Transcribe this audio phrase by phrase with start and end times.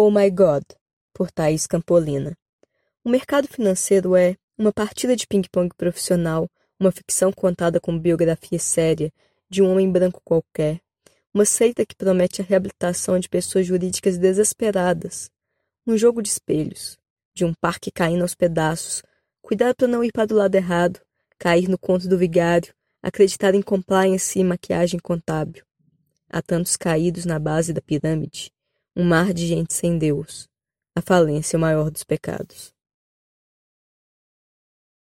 [0.00, 0.62] Oh My God,
[1.12, 2.38] por Thaís Campolina.
[3.02, 9.12] O mercado financeiro é uma partida de ping-pong profissional, uma ficção contada como biografia séria
[9.50, 10.80] de um homem branco qualquer,
[11.34, 15.32] uma seita que promete a reabilitação de pessoas jurídicas desesperadas,
[15.84, 16.96] um jogo de espelhos,
[17.34, 19.02] de um parque caindo aos pedaços,
[19.42, 21.00] cuidado para não ir para o lado errado,
[21.40, 22.72] cair no conto do vigário,
[23.02, 25.64] acreditar em compliance e maquiagem contábil.
[26.30, 28.52] Há tantos caídos na base da pirâmide
[28.98, 30.48] um mar de gente sem Deus,
[30.96, 32.74] a falência é o maior dos pecados.